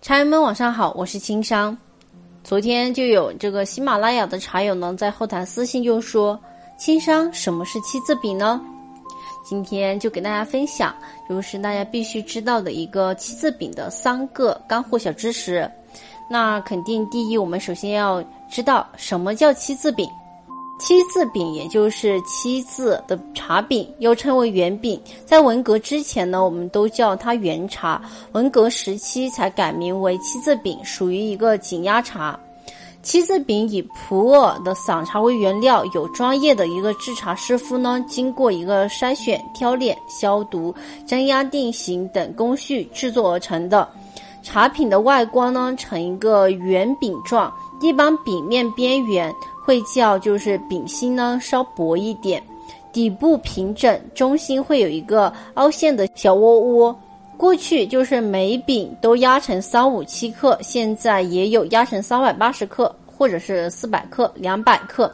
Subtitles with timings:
[0.00, 1.76] 茶友们晚上好，我是青商。
[2.42, 6.40] 昨天就有这个喜马拉雅的茶友呢，在后台私信就说
[6.78, 8.58] ：“青商，什么是七字饼呢？”
[9.44, 10.94] 今天就给大家分享，
[11.28, 15.70] 就是大家必须知道的一个七字饼的三个干货小知识。
[16.30, 20.08] 那肯定第一，我们首先要知道什么叫七字饼。
[20.80, 24.98] 七字饼也就是七字的茶饼，又称为圆饼。
[25.26, 28.00] 在文革之前呢，我们都叫它圆茶。
[28.32, 32.40] 文革时期才改名为七字饼，属于一个紧压茶。
[33.02, 40.74] 七字饼以普洱的散茶为原料，有专业的一个制茶师傅呢，经过一个筛选、挑拣、消毒、
[41.06, 43.86] 蒸压定型等工序制作而成的。
[44.42, 47.52] 茶品的外观呢，呈一个圆饼状，
[47.82, 49.30] 一般饼面边缘。
[49.70, 52.42] 会较就是饼心呢稍薄一点，
[52.92, 57.00] 底部平整，中心会有一个凹陷的小窝窝。
[57.36, 65.08] 过去就是每饼都压成三五七克，现在也有压成三百八十克或者是四百克、两百克。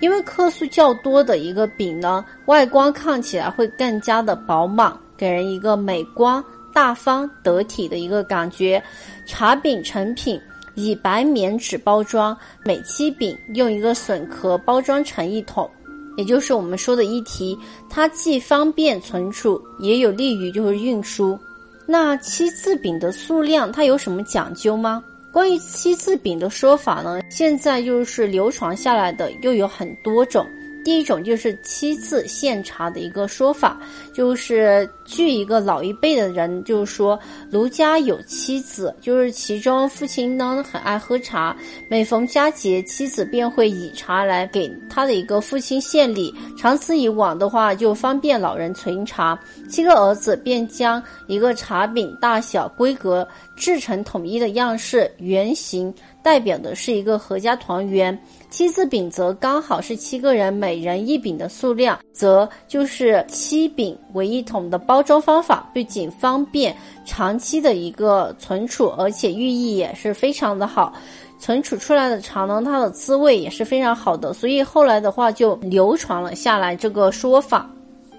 [0.00, 8.82] 因为克数较多的一个饼呢，外观看起来会更加的饱满，给人一个美观、大方、得体的一个感觉。
[9.26, 10.40] 茶饼成品。
[10.84, 15.68] 以白棉纸包装，每七饼用一个笋壳包装成一桶，
[16.16, 21.38] 也就是我们说的一提，它既方便存储，也有利于就是运输。
[21.86, 25.02] 那七字饼的数量它有什么讲究吗？
[25.32, 27.20] 关于七字饼的说法呢？
[27.30, 30.44] 现在就是流传下来的又有很多种。
[30.84, 33.80] 第一种就是七字献茶的一个说法，
[34.12, 37.18] 就是据一个老一辈的人就是说，
[37.50, 41.56] 卢家有七子，就是其中父亲呢很爱喝茶，
[41.88, 49.38] 每逢佳节，妻子便会以茶来给他的一个父亲献礼，长此以往的话，就方便老人存茶。
[49.68, 55.92] 七个儿子便将一个茶饼大小、规格制成统一的样式，圆形。
[56.22, 58.16] 代表的是一个合家团圆，
[58.50, 70.92] 七字饼则刚好是七个人每人一饼的数量，则就是七饼为一桶的包装方法，不仅方便长期的一个存储，而且寓意也是非常的好。
[71.38, 77.68] 存储出来的茶呢，它的滋味也是非常好的，所以后来的话就流传了下来这个说法。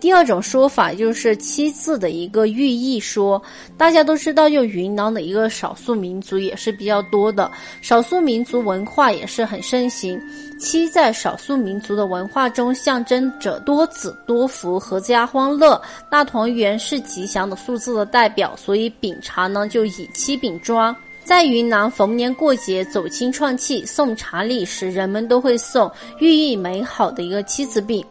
[0.02, 3.40] 第二种说法就是七字的一个寓意说，
[3.78, 7.50] 大家都知道，就云南的一个少数民族也是比较多的，
[7.82, 10.20] 少数民族文化也是很盛行。
[10.60, 15.80] 七在少数民族的文化中象征着多子多福、阖家欢乐、
[16.10, 20.96] 大团圆，是吉祥的数字的代表，所以饼茶呢就以七饼装。
[21.24, 25.90] 在云南逢年过节、走亲串戚、送茶礼时，人们都会送
[26.20, 28.04] 寓意美好的一个七字饼。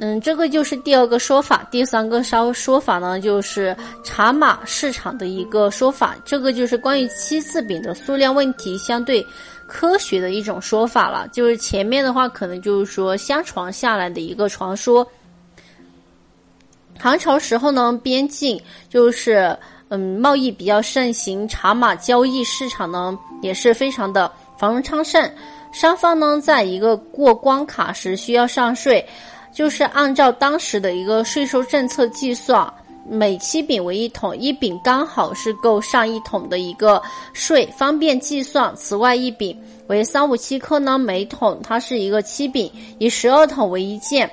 [0.00, 1.64] 嗯，这个就是第二个说法。
[1.70, 6.16] 第三个稍说法呢，就是茶马市场的一个说法。
[6.24, 9.24] 这个就是关于七字饼的数量问题相对
[9.68, 11.28] 科学的一种说法了。
[11.28, 15.06] 就是前面的话，可能就是说相传下来的一个传说。
[16.98, 19.56] 唐朝时候呢，边境就是
[19.90, 25.30] 嗯贸易比较盛行，茶马交易市场呢也是非常的繁荣昌盛。
[25.72, 29.06] 双方呢，在一个过关卡时需要上税。
[29.54, 32.70] 就是按照当时的一个税收政策计算，
[33.08, 37.00] 每七饼为一桶，一饼刚好是够上一桶的一个
[37.32, 38.74] 税，方便计算。
[38.74, 39.56] 此外，一饼
[39.86, 44.28] 为三五七克呢，每桶它是一个七饼，以十二桶为一件，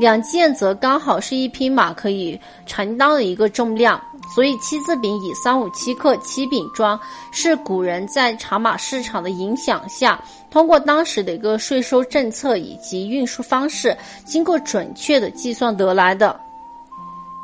[0.00, 4.00] 两件则刚好是一匹马可以承担的一个重量。
[4.34, 6.98] 所以七字饼以三五七克七饼装，
[7.30, 16.38] 是古人在茶马市场的影响下，通过当时的一个税收政策以及运输方式，经过准确的计算得来的。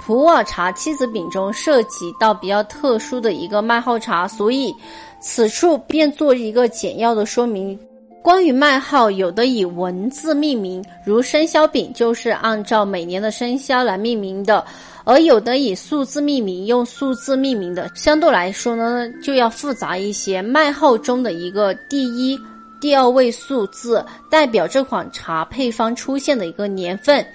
[0.05, 4.75] 普洱茶七子饼中涉及到比较特殊的一个麦号茶，所以
[5.21, 7.79] 此处便做一个简要的说明。
[8.23, 14.65] 关于卖号，有的以文字命名，如生肖饼就是按照每年的生肖来命名的。
[15.05, 20.41] 而有的以数字命名，用数字命名的，相对来说呢就要复杂一些。
[20.41, 22.39] 卖号中的一个第一、
[22.81, 27.27] 第二位数字代表这款茶配方出现的一个年份，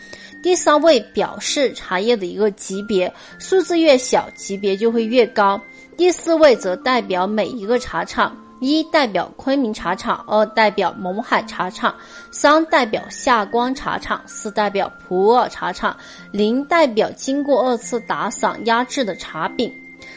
[0.41, 5.61] 第三位表示茶叶的一个级别，数字越小级别就会越高。
[5.97, 8.33] 第四位则代表每一个茶厂。
[8.59, 11.95] 一代表昆明茶厂，二代表勐海茶厂，
[12.31, 15.95] 三代表下关茶厂，四代表普洱茶厂，
[16.31, 19.71] 零代表经过二次打散压制的茶饼。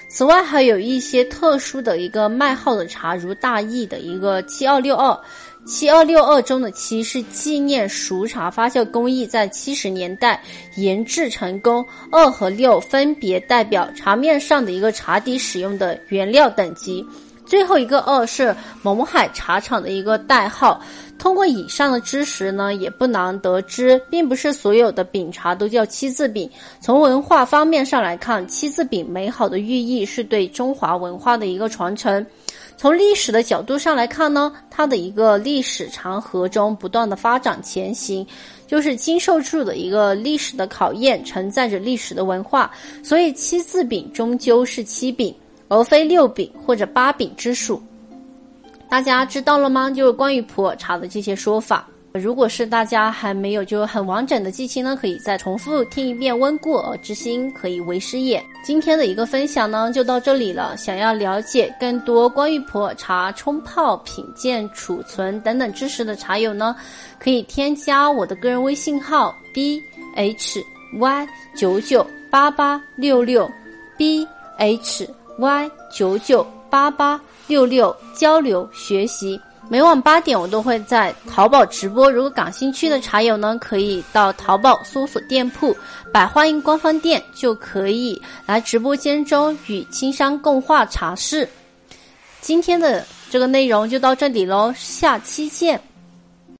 [0.08, 5.18] 此外，还有一些特殊的一个卖号的茶，如大益的一个七二六二，
[5.64, 10.40] 七二六二中的七是纪念熟茶发酵工艺在七十年代
[10.76, 17.04] 研制成功，二和六分别代表茶面上的一个茶底使用的原料等级。
[17.50, 18.54] 最后一个二是
[18.84, 20.80] 勐海茶厂的一个代号。
[21.18, 26.48] 通过以上的知识呢，也不难得知，并不是所有的饼茶都叫七字饼。
[26.80, 32.24] 从文化方面上来看，七字饼美好的寓意是对中华文化的一个传承。
[32.76, 38.24] 从历史的角度上来看呢，它的一个历史长河中不断的发展前行，
[38.68, 42.70] 就是经受住的一个历史的考验，承载着历史的文化。
[43.02, 45.34] 所以七字饼终究是七饼，
[45.70, 47.80] 而非六饼或者八饼之数。
[48.88, 49.88] 大家知道了吗？
[49.88, 51.86] 就是关于普洱茶的这些说法。
[52.12, 56.36] 如果是大家还没有就很完整的记清呢，可以再重复听一遍。
[56.36, 58.44] 温故而知新，可以为师也。
[58.64, 60.76] 今天的一个分享呢，就到这里了。
[60.76, 66.74] 想要了解更多关于普洱茶冲泡、品鉴、储存等等知识的茶友呢，
[67.20, 69.80] 可以添加我的个人微信号 b
[70.16, 70.60] h
[70.98, 73.48] y 九九八八六六
[73.96, 74.26] b
[74.58, 75.06] h
[75.40, 79.40] y 九九八八六六交流学习。
[79.68, 82.10] 每晚八点，我都会在淘宝直播。
[82.10, 85.76] 如果感兴趣的茶友呢，可以到淘宝搜索店铺
[86.12, 91.48] “百花印官方店”，就可以来直播间中与青山共话茶事。
[92.40, 95.80] 今天的这个内容就到这里喽，下期见。